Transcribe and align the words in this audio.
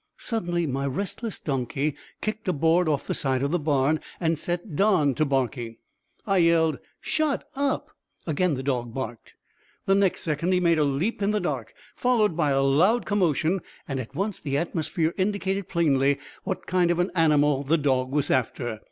Suddenly 0.17 0.65
my 0.65 0.87
restless 0.87 1.39
donkey 1.39 1.95
kicked 2.21 2.47
a 2.47 2.53
board 2.53 2.89
off 2.89 3.05
the 3.05 3.13
side 3.13 3.43
of 3.43 3.51
the 3.51 3.59
barn 3.59 3.99
and 4.19 4.35
set 4.35 4.75
Don 4.75 5.13
to 5.13 5.25
barking. 5.27 5.77
I 6.25 6.37
yelled, 6.37 6.79
"Shut 6.99 7.47
up!" 7.55 7.91
Again 8.25 8.55
the 8.55 8.63
dog 8.63 8.95
barked. 8.95 9.35
The 9.85 9.93
next 9.93 10.21
second 10.21 10.53
he 10.53 10.59
made 10.59 10.79
a 10.79 10.83
leap 10.83 11.21
in 11.21 11.29
the 11.29 11.39
dark, 11.39 11.75
followed 11.95 12.35
by 12.35 12.49
a 12.49 12.63
loud 12.63 13.05
commotion, 13.05 13.61
and 13.87 13.99
at 13.99 14.15
once 14.15 14.39
the 14.39 14.57
atmosphere 14.57 15.13
indicated 15.19 15.69
plainly 15.69 16.17
what 16.45 16.65
kind 16.65 16.89
of 16.89 16.97
an 16.97 17.11
animal 17.13 17.61
the 17.61 17.77
dog 17.77 18.09
was 18.11 18.31
after. 18.31 18.79